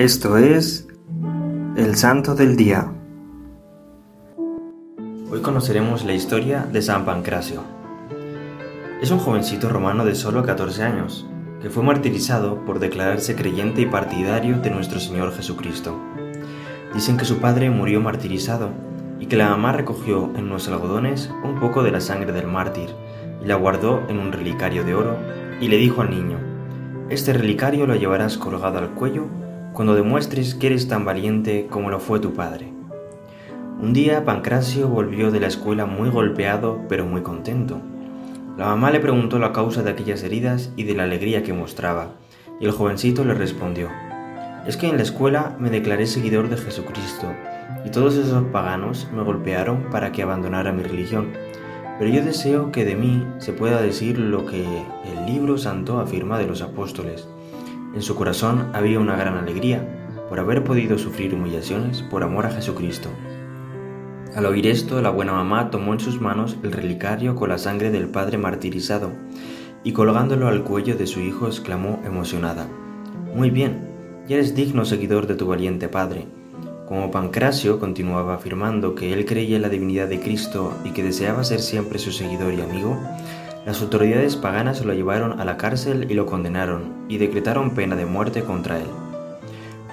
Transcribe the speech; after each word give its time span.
Esto 0.00 0.38
es 0.38 0.88
el 1.76 1.94
Santo 1.94 2.34
del 2.34 2.56
Día. 2.56 2.90
Hoy 5.30 5.42
conoceremos 5.42 6.06
la 6.06 6.14
historia 6.14 6.62
de 6.62 6.80
San 6.80 7.04
Pancracio. 7.04 7.62
Es 9.02 9.10
un 9.10 9.18
jovencito 9.18 9.68
romano 9.68 10.06
de 10.06 10.14
solo 10.14 10.42
14 10.42 10.84
años, 10.84 11.26
que 11.60 11.68
fue 11.68 11.82
martirizado 11.82 12.64
por 12.64 12.78
declararse 12.78 13.36
creyente 13.36 13.82
y 13.82 13.86
partidario 13.86 14.58
de 14.60 14.70
nuestro 14.70 15.00
Señor 15.00 15.34
Jesucristo. 15.34 16.00
Dicen 16.94 17.18
que 17.18 17.26
su 17.26 17.36
padre 17.36 17.68
murió 17.68 18.00
martirizado 18.00 18.70
y 19.18 19.26
que 19.26 19.36
la 19.36 19.50
mamá 19.50 19.72
recogió 19.72 20.30
en 20.34 20.44
unos 20.44 20.66
algodones 20.68 21.30
un 21.44 21.60
poco 21.60 21.82
de 21.82 21.90
la 21.90 22.00
sangre 22.00 22.32
del 22.32 22.46
mártir 22.46 22.88
y 23.44 23.46
la 23.46 23.56
guardó 23.56 24.02
en 24.08 24.18
un 24.18 24.32
relicario 24.32 24.82
de 24.82 24.94
oro 24.94 25.18
y 25.60 25.68
le 25.68 25.76
dijo 25.76 26.00
al 26.00 26.08
niño, 26.08 26.38
este 27.10 27.34
relicario 27.34 27.86
lo 27.86 27.96
llevarás 27.96 28.38
colgado 28.38 28.78
al 28.78 28.92
cuello 28.92 29.26
cuando 29.72 29.94
demuestres 29.94 30.54
que 30.54 30.68
eres 30.68 30.88
tan 30.88 31.04
valiente 31.04 31.66
como 31.70 31.90
lo 31.90 32.00
fue 32.00 32.20
tu 32.20 32.34
padre. 32.34 32.72
Un 33.80 33.92
día 33.92 34.24
Pancracio 34.24 34.88
volvió 34.88 35.30
de 35.30 35.40
la 35.40 35.46
escuela 35.46 35.86
muy 35.86 36.10
golpeado 36.10 36.80
pero 36.88 37.06
muy 37.06 37.22
contento. 37.22 37.80
La 38.58 38.66
mamá 38.66 38.90
le 38.90 39.00
preguntó 39.00 39.38
la 39.38 39.52
causa 39.52 39.82
de 39.82 39.90
aquellas 39.90 40.22
heridas 40.22 40.70
y 40.76 40.84
de 40.84 40.94
la 40.94 41.04
alegría 41.04 41.42
que 41.42 41.52
mostraba, 41.52 42.12
y 42.60 42.66
el 42.66 42.72
jovencito 42.72 43.24
le 43.24 43.32
respondió, 43.32 43.88
es 44.66 44.76
que 44.76 44.88
en 44.88 44.96
la 44.96 45.02
escuela 45.02 45.56
me 45.58 45.70
declaré 45.70 46.06
seguidor 46.06 46.50
de 46.50 46.58
Jesucristo, 46.58 47.32
y 47.84 47.90
todos 47.90 48.16
esos 48.16 48.44
paganos 48.48 49.08
me 49.14 49.22
golpearon 49.22 49.84
para 49.90 50.12
que 50.12 50.22
abandonara 50.22 50.72
mi 50.72 50.82
religión, 50.82 51.28
pero 51.98 52.10
yo 52.10 52.22
deseo 52.22 52.70
que 52.72 52.84
de 52.84 52.96
mí 52.96 53.26
se 53.38 53.52
pueda 53.52 53.80
decir 53.80 54.18
lo 54.18 54.44
que 54.44 54.62
el 54.62 55.26
libro 55.26 55.56
santo 55.56 55.98
afirma 55.98 56.38
de 56.38 56.46
los 56.46 56.60
apóstoles, 56.60 57.26
en 57.94 58.02
su 58.02 58.14
corazón 58.14 58.70
había 58.72 59.00
una 59.00 59.16
gran 59.16 59.36
alegría 59.36 59.86
por 60.28 60.38
haber 60.38 60.62
podido 60.62 60.96
sufrir 60.96 61.34
humillaciones 61.34 62.02
por 62.02 62.22
amor 62.22 62.46
a 62.46 62.50
Jesucristo. 62.50 63.08
Al 64.36 64.46
oír 64.46 64.68
esto, 64.68 65.02
la 65.02 65.10
buena 65.10 65.32
mamá 65.32 65.70
tomó 65.70 65.92
en 65.92 66.00
sus 66.00 66.20
manos 66.20 66.56
el 66.62 66.70
relicario 66.70 67.34
con 67.34 67.48
la 67.48 67.58
sangre 67.58 67.90
del 67.90 68.08
Padre 68.08 68.38
martirizado 68.38 69.10
y 69.82 69.92
colgándolo 69.92 70.46
al 70.46 70.62
cuello 70.62 70.96
de 70.96 71.08
su 71.08 71.20
hijo 71.20 71.46
exclamó 71.46 72.00
emocionada, 72.04 72.68
Muy 73.34 73.50
bien, 73.50 73.88
ya 74.28 74.36
eres 74.36 74.54
digno 74.54 74.84
seguidor 74.84 75.26
de 75.26 75.34
tu 75.34 75.46
valiente 75.46 75.88
Padre. 75.88 76.26
Como 76.86 77.10
Pancracio 77.10 77.80
continuaba 77.80 78.34
afirmando 78.34 78.94
que 78.94 79.12
él 79.12 79.24
creía 79.24 79.56
en 79.56 79.62
la 79.62 79.68
divinidad 79.68 80.08
de 80.08 80.20
Cristo 80.20 80.74
y 80.84 80.90
que 80.90 81.02
deseaba 81.02 81.42
ser 81.42 81.60
siempre 81.60 81.98
su 81.98 82.12
seguidor 82.12 82.52
y 82.54 82.60
amigo, 82.60 82.96
las 83.66 83.82
autoridades 83.82 84.36
paganas 84.36 84.82
lo 84.84 84.94
llevaron 84.94 85.38
a 85.38 85.44
la 85.44 85.58
cárcel 85.58 86.10
y 86.10 86.14
lo 86.14 86.24
condenaron, 86.24 87.04
y 87.08 87.18
decretaron 87.18 87.72
pena 87.72 87.94
de 87.94 88.06
muerte 88.06 88.42
contra 88.42 88.78
él. 88.78 88.86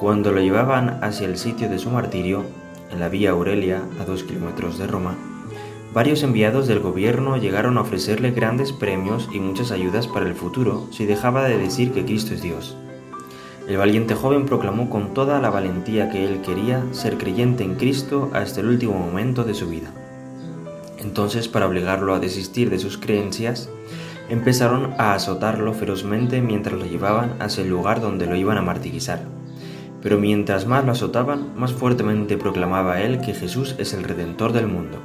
Cuando 0.00 0.32
lo 0.32 0.40
llevaban 0.40 0.98
hacia 1.02 1.28
el 1.28 1.38
sitio 1.38 1.68
de 1.68 1.78
su 1.78 1.88
martirio, 1.88 2.44
en 2.90 2.98
la 2.98 3.08
vía 3.08 3.30
Aurelia, 3.30 3.82
a 4.00 4.04
dos 4.04 4.24
kilómetros 4.24 4.78
de 4.78 4.88
Roma, 4.88 5.14
varios 5.94 6.24
enviados 6.24 6.66
del 6.66 6.80
gobierno 6.80 7.36
llegaron 7.36 7.78
a 7.78 7.82
ofrecerle 7.82 8.32
grandes 8.32 8.72
premios 8.72 9.28
y 9.32 9.38
muchas 9.38 9.70
ayudas 9.70 10.08
para 10.08 10.26
el 10.26 10.34
futuro 10.34 10.88
si 10.90 11.06
dejaba 11.06 11.44
de 11.44 11.56
decir 11.56 11.92
que 11.92 12.04
Cristo 12.04 12.34
es 12.34 12.42
Dios. 12.42 12.76
El 13.68 13.76
valiente 13.76 14.16
joven 14.16 14.44
proclamó 14.44 14.90
con 14.90 15.14
toda 15.14 15.40
la 15.40 15.50
valentía 15.50 16.10
que 16.10 16.26
él 16.26 16.40
quería 16.42 16.82
ser 16.90 17.16
creyente 17.16 17.62
en 17.62 17.76
Cristo 17.76 18.28
hasta 18.32 18.60
el 18.60 18.66
último 18.66 18.94
momento 18.94 19.44
de 19.44 19.54
su 19.54 19.68
vida. 19.68 19.92
Entonces, 21.02 21.48
para 21.48 21.66
obligarlo 21.66 22.14
a 22.14 22.20
desistir 22.20 22.70
de 22.70 22.78
sus 22.78 22.96
creencias, 22.96 23.68
empezaron 24.28 24.94
a 24.98 25.14
azotarlo 25.14 25.74
ferozmente 25.74 26.40
mientras 26.40 26.78
lo 26.78 26.86
llevaban 26.86 27.34
hacia 27.40 27.62
el 27.62 27.70
lugar 27.70 28.00
donde 28.00 28.26
lo 28.26 28.36
iban 28.36 28.56
a 28.56 28.62
martirizar. 28.62 29.24
Pero 30.00 30.18
mientras 30.18 30.66
más 30.66 30.84
lo 30.84 30.92
azotaban, 30.92 31.52
más 31.56 31.72
fuertemente 31.72 32.36
proclamaba 32.36 33.00
él 33.02 33.20
que 33.20 33.34
Jesús 33.34 33.74
es 33.78 33.94
el 33.94 34.04
Redentor 34.04 34.52
del 34.52 34.66
mundo. 34.66 34.98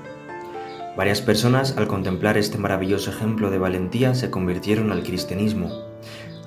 Varias 0.95 1.22
personas, 1.22 1.78
al 1.78 1.88
contemplar 1.88 2.38
este 2.38 2.58
maravilloso 2.58 3.12
ejemplo 3.12 3.52
de 3.52 3.59
valentía, 3.59 4.16
se 4.16 4.31
convirtieron 4.31 4.91
al 4.91 5.03
cristianismo. 5.03 5.69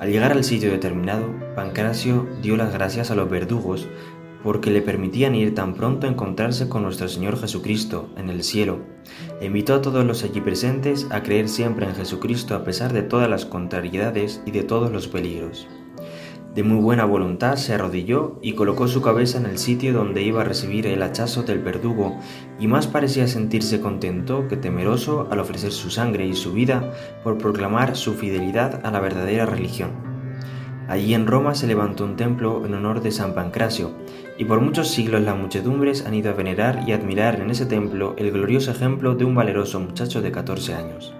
Al 0.00 0.10
llegar 0.10 0.32
al 0.32 0.42
sitio 0.42 0.70
determinado, 0.70 1.26
Pancracio 1.54 2.26
dio 2.42 2.56
las 2.56 2.72
gracias 2.72 3.10
a 3.10 3.14
los 3.14 3.30
verdugos 3.30 3.86
porque 4.42 4.70
le 4.70 4.82
permitían 4.82 5.34
ir 5.34 5.54
tan 5.54 5.74
pronto 5.74 6.06
a 6.06 6.10
encontrarse 6.10 6.68
con 6.68 6.82
nuestro 6.82 7.08
Señor 7.08 7.38
Jesucristo 7.38 8.08
en 8.16 8.30
el 8.30 8.42
cielo, 8.42 8.78
e 9.40 9.46
invitó 9.46 9.74
a 9.74 9.82
todos 9.82 10.04
los 10.04 10.22
allí 10.24 10.40
presentes 10.40 11.06
a 11.10 11.22
creer 11.22 11.48
siempre 11.48 11.86
en 11.86 11.94
Jesucristo 11.94 12.54
a 12.54 12.64
pesar 12.64 12.92
de 12.92 13.02
todas 13.02 13.28
las 13.28 13.46
contrariedades 13.46 14.42
y 14.46 14.50
de 14.50 14.62
todos 14.62 14.90
los 14.90 15.08
peligros. 15.08 15.68
De 16.54 16.64
muy 16.64 16.80
buena 16.80 17.04
voluntad 17.04 17.54
se 17.54 17.74
arrodilló 17.74 18.36
y 18.42 18.54
colocó 18.54 18.88
su 18.88 19.02
cabeza 19.02 19.38
en 19.38 19.46
el 19.46 19.56
sitio 19.56 19.92
donde 19.92 20.22
iba 20.22 20.40
a 20.40 20.44
recibir 20.44 20.88
el 20.88 21.00
hachazo 21.02 21.44
del 21.44 21.60
verdugo, 21.60 22.18
y 22.58 22.66
más 22.66 22.88
parecía 22.88 23.28
sentirse 23.28 23.80
contento 23.80 24.48
que 24.48 24.56
temeroso 24.56 25.28
al 25.30 25.38
ofrecer 25.38 25.70
su 25.70 25.90
sangre 25.90 26.26
y 26.26 26.34
su 26.34 26.52
vida 26.52 26.92
por 27.22 27.38
proclamar 27.38 27.94
su 27.94 28.14
fidelidad 28.14 28.84
a 28.84 28.90
la 28.90 28.98
verdadera 28.98 29.46
religión. 29.46 30.09
Allí 30.90 31.14
en 31.14 31.28
Roma 31.28 31.54
se 31.54 31.68
levantó 31.68 32.04
un 32.04 32.16
templo 32.16 32.66
en 32.66 32.74
honor 32.74 33.00
de 33.00 33.12
San 33.12 33.32
Pancracio, 33.32 33.92
y 34.38 34.44
por 34.44 34.60
muchos 34.60 34.88
siglos 34.88 35.20
las 35.20 35.36
muchedumbres 35.36 36.04
han 36.04 36.14
ido 36.14 36.32
a 36.32 36.34
venerar 36.34 36.82
y 36.84 36.90
admirar 36.90 37.38
en 37.38 37.48
ese 37.48 37.64
templo 37.64 38.16
el 38.18 38.32
glorioso 38.32 38.72
ejemplo 38.72 39.14
de 39.14 39.24
un 39.24 39.36
valeroso 39.36 39.78
muchacho 39.78 40.20
de 40.20 40.32
14 40.32 40.74
años, 40.74 41.14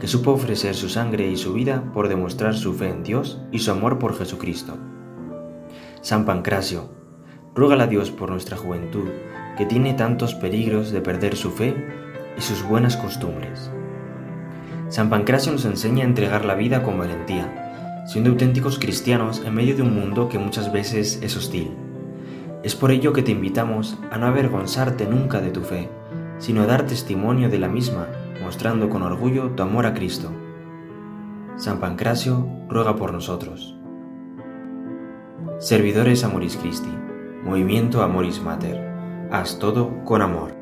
que 0.00 0.06
supo 0.06 0.30
ofrecer 0.30 0.76
su 0.76 0.88
sangre 0.88 1.26
y 1.26 1.36
su 1.36 1.52
vida 1.52 1.82
por 1.92 2.06
demostrar 2.06 2.54
su 2.54 2.74
fe 2.74 2.90
en 2.90 3.02
Dios 3.02 3.40
y 3.50 3.58
su 3.58 3.72
amor 3.72 3.98
por 3.98 4.16
Jesucristo. 4.16 4.76
San 6.00 6.24
Pancracio, 6.24 6.88
ruega 7.56 7.82
a 7.82 7.88
Dios 7.88 8.12
por 8.12 8.30
nuestra 8.30 8.56
juventud, 8.56 9.08
que 9.56 9.66
tiene 9.66 9.94
tantos 9.94 10.36
peligros 10.36 10.92
de 10.92 11.00
perder 11.00 11.34
su 11.34 11.50
fe 11.50 11.74
y 12.36 12.40
sus 12.40 12.62
buenas 12.62 12.96
costumbres. 12.96 13.72
San 14.90 15.10
Pancracio 15.10 15.50
nos 15.50 15.64
enseña 15.64 16.04
a 16.04 16.08
entregar 16.08 16.44
la 16.44 16.54
vida 16.54 16.84
con 16.84 16.96
valentía, 16.96 17.67
siendo 18.08 18.30
auténticos 18.30 18.78
cristianos 18.78 19.42
en 19.44 19.54
medio 19.54 19.76
de 19.76 19.82
un 19.82 19.94
mundo 19.94 20.30
que 20.30 20.38
muchas 20.38 20.72
veces 20.72 21.20
es 21.22 21.36
hostil. 21.36 21.76
Es 22.62 22.74
por 22.74 22.90
ello 22.90 23.12
que 23.12 23.22
te 23.22 23.32
invitamos 23.32 23.98
a 24.10 24.16
no 24.16 24.26
avergonzarte 24.26 25.06
nunca 25.06 25.42
de 25.42 25.50
tu 25.50 25.60
fe, 25.60 25.90
sino 26.38 26.62
a 26.62 26.66
dar 26.66 26.86
testimonio 26.86 27.50
de 27.50 27.58
la 27.58 27.68
misma, 27.68 28.08
mostrando 28.42 28.88
con 28.88 29.02
orgullo 29.02 29.50
tu 29.50 29.62
amor 29.62 29.84
a 29.84 29.92
Cristo. 29.92 30.32
San 31.56 31.80
Pancracio 31.80 32.48
ruega 32.70 32.96
por 32.96 33.12
nosotros. 33.12 33.76
Servidores 35.58 36.24
Amoris 36.24 36.56
Christi, 36.56 36.90
Movimiento 37.44 38.02
Amoris 38.02 38.40
Mater, 38.40 39.28
haz 39.30 39.58
todo 39.58 40.02
con 40.06 40.22
amor. 40.22 40.57